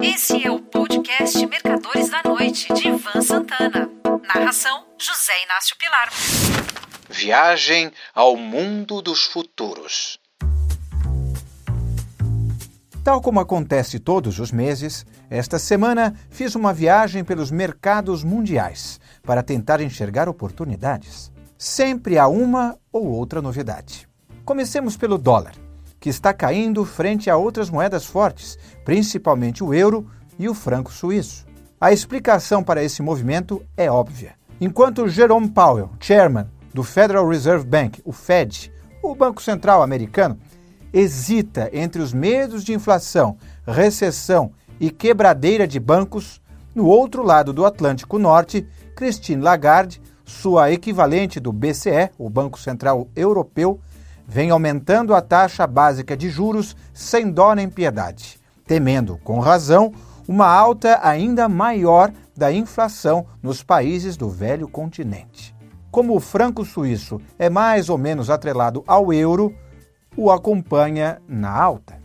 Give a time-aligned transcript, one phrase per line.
[0.00, 3.90] Esse é o podcast Mercadores da Noite, de Ivan Santana.
[4.32, 6.08] Narração: José Inácio Pilar.
[7.10, 10.20] Viagem ao mundo dos futuros.
[13.02, 19.42] Tal como acontece todos os meses, esta semana fiz uma viagem pelos mercados mundiais para
[19.42, 21.32] tentar enxergar oportunidades.
[21.56, 24.08] Sempre há uma ou outra novidade.
[24.44, 25.54] Comecemos pelo dólar,
[26.00, 30.06] que está caindo frente a outras moedas fortes, principalmente o euro
[30.38, 31.46] e o franco suíço.
[31.80, 34.34] A explicação para esse movimento é óbvia.
[34.60, 40.38] Enquanto Jerome Powell, chairman do Federal Reserve Bank, o Fed, o Banco Central americano,
[40.92, 46.40] hesita entre os medos de inflação, recessão e quebradeira de bancos,
[46.74, 53.08] no outro lado do Atlântico Norte, Christine Lagarde, sua equivalente do BCE, o Banco Central
[53.16, 53.80] Europeu,
[54.28, 59.90] vem aumentando a taxa básica de juros sem dó nem piedade, temendo, com razão,
[60.28, 65.56] uma alta ainda maior da inflação nos países do velho continente.
[65.90, 69.54] Como o franco suíço é mais ou menos atrelado ao euro,
[70.14, 71.98] o acompanha na alta.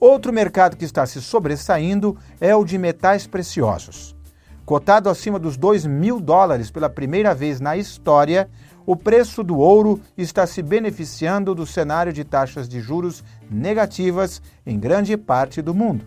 [0.00, 4.16] Outro mercado que está se sobressaindo é o de metais preciosos.
[4.64, 8.48] Cotado acima dos 2 mil dólares pela primeira vez na história,
[8.90, 14.80] o preço do ouro está se beneficiando do cenário de taxas de juros negativas em
[14.80, 16.04] grande parte do mundo.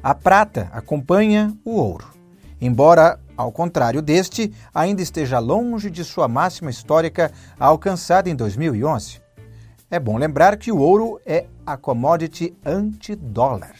[0.00, 2.06] A prata acompanha o ouro,
[2.60, 9.20] embora, ao contrário deste, ainda esteja longe de sua máxima histórica alcançada em 2011.
[9.90, 13.74] É bom lembrar que o ouro é a commodity anti-dólar.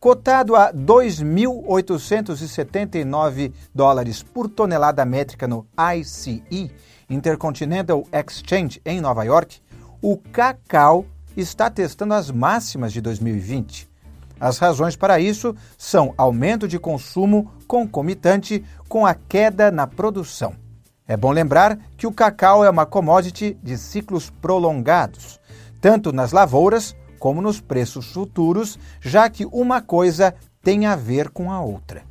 [0.00, 5.66] Cotado a 2.879 dólares por tonelada métrica no
[5.98, 6.72] ICE,
[7.08, 9.60] Intercontinental Exchange, em Nova York,
[10.02, 11.06] o cacau
[11.36, 13.88] está testando as máximas de 2020.
[14.40, 20.54] As razões para isso são aumento de consumo concomitante com a queda na produção.
[21.06, 25.40] É bom lembrar que o cacau é uma commodity de ciclos prolongados,
[25.80, 31.50] tanto nas lavouras como nos preços futuros, já que uma coisa tem a ver com
[31.50, 32.02] a outra.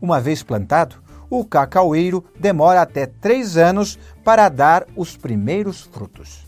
[0.00, 6.46] Uma vez plantado, o cacaueiro demora até três anos para dar os primeiros frutos.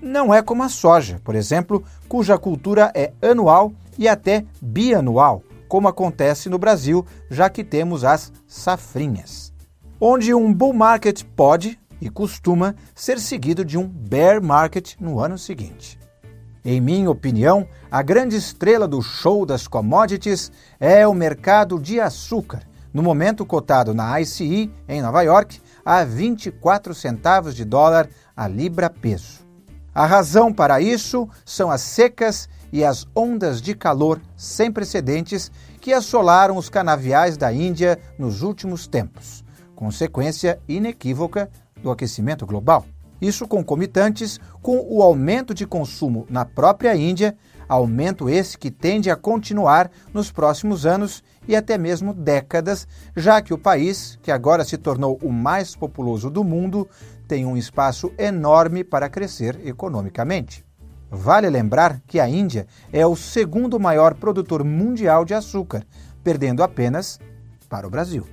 [0.00, 5.88] Não é como a soja, por exemplo, cuja cultura é anual e até bianual, como
[5.88, 9.54] acontece no Brasil, já que temos as safrinhas
[10.06, 15.38] onde um bull market pode e costuma ser seguido de um bear market no ano
[15.38, 15.98] seguinte.
[16.62, 22.62] Em minha opinião, a grande estrela do show das commodities é o mercado de açúcar,
[22.94, 28.88] no momento cotado na ICE em Nova York a 24 centavos de dólar a libra
[28.88, 29.44] peso.
[29.94, 35.50] A razão para isso são as secas e as ondas de calor sem precedentes
[35.80, 39.44] que assolaram os canaviais da Índia nos últimos tempos
[39.74, 41.50] consequência inequívoca
[41.82, 42.86] do aquecimento global.
[43.20, 47.36] Isso concomitantes com o aumento de consumo na própria Índia,
[47.68, 52.86] aumento esse que tende a continuar nos próximos anos e até mesmo décadas,
[53.16, 56.88] já que o país, que agora se tornou o mais populoso do mundo,
[57.26, 60.64] tem um espaço enorme para crescer economicamente.
[61.10, 65.86] Vale lembrar que a Índia é o segundo maior produtor mundial de açúcar,
[66.22, 67.20] perdendo apenas
[67.68, 68.26] para o Brasil.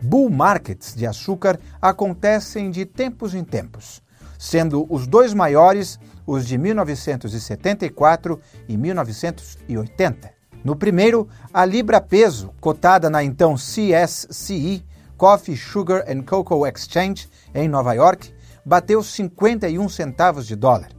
[0.00, 4.02] Bull markets de açúcar acontecem de tempos em tempos,
[4.38, 10.30] sendo os dois maiores os de 1974 e 1980.
[10.62, 14.84] No primeiro, a libra peso, cotada na então CSCE,
[15.16, 18.32] Coffee, Sugar and Cocoa Exchange, em Nova York,
[18.64, 20.90] bateu 51 centavos de dólar.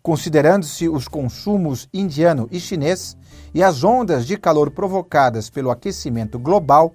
[0.00, 3.16] Considerando-se os consumos indiano e chinês
[3.52, 6.92] e as ondas de calor provocadas pelo aquecimento global,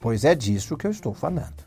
[0.02, 1.62] Pois é disso que eu estou falando.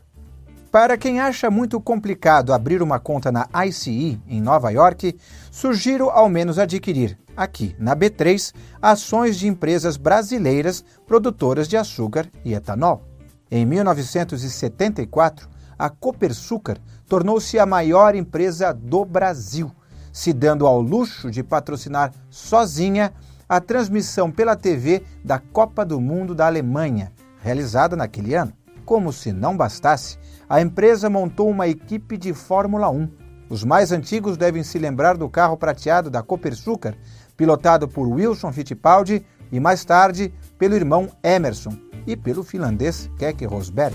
[0.70, 5.18] Para quem acha muito complicado abrir uma conta na ICE em Nova York,
[5.50, 12.52] sugiro ao menos adquirir, aqui na B3, ações de empresas brasileiras produtoras de açúcar e
[12.52, 13.02] etanol.
[13.50, 15.48] Em 1974,
[15.78, 16.76] a Copersucar
[17.08, 19.72] tornou-se a maior empresa do Brasil,
[20.12, 23.14] se dando ao luxo de patrocinar sozinha
[23.48, 27.12] a transmissão pela TV da Copa do Mundo da Alemanha,
[27.46, 28.52] realizada naquele ano.
[28.84, 33.08] Como se não bastasse, a empresa montou uma equipe de Fórmula 1.
[33.48, 36.96] Os mais antigos devem se lembrar do carro prateado da Copersucar,
[37.36, 43.94] pilotado por Wilson Fittipaldi e mais tarde pelo irmão Emerson e pelo finlandês Keke Rosberg.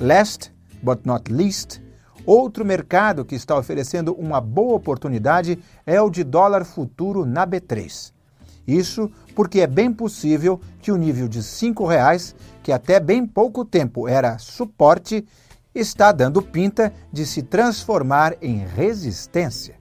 [0.00, 0.52] Last
[0.82, 1.80] but not least,
[2.26, 5.56] outro mercado que está oferecendo uma boa oportunidade
[5.86, 8.13] é o de dólar futuro na B3.
[8.66, 13.64] Isso porque é bem possível que o nível de R$ reais, que até bem pouco
[13.64, 15.24] tempo era suporte,
[15.74, 19.74] está dando pinta de se transformar em resistência.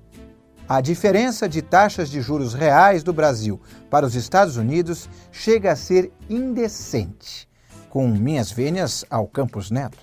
[0.68, 3.60] A diferença de taxas de juros reais do Brasil
[3.90, 7.48] para os Estados Unidos chega a ser indecente,
[7.90, 10.00] com minhas vênias ao Campos Neto.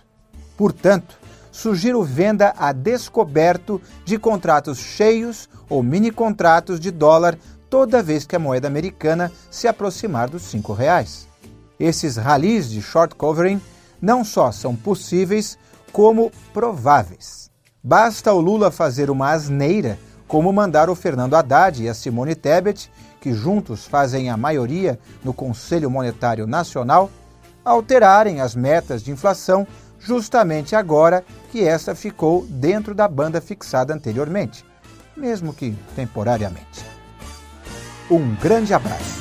[0.57, 1.19] Portanto,
[1.51, 7.37] sugiro venda a descoberto de contratos cheios ou mini contratos de dólar
[7.71, 11.29] toda vez que a moeda americana se aproximar dos R$ reais.
[11.79, 13.61] Esses ralis de short covering
[14.03, 15.57] não só são possíveis,
[15.93, 17.51] como prováveis.
[17.83, 22.91] Basta o Lula fazer uma asneira, como mandar o Fernando Haddad e a Simone Tebet,
[23.21, 27.11] que juntos fazem a maioria no Conselho Monetário Nacional,
[27.65, 29.67] alterarem as metas de inflação
[29.99, 34.65] justamente agora que esta ficou dentro da banda fixada anteriormente,
[35.17, 36.90] mesmo que temporariamente.
[38.11, 39.21] Um grande abraço.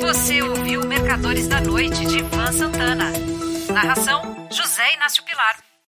[0.00, 3.12] Você ouviu Mercadores da Noite de Ivan Santana.
[3.70, 5.56] Narração: José Inácio Pilar.